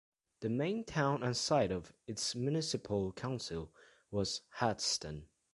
[0.39, 3.71] The main town and site of its municipal council
[4.09, 5.27] was Hadsten.